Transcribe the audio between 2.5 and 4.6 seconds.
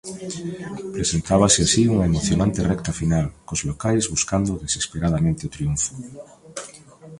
recta final, cos locais buscando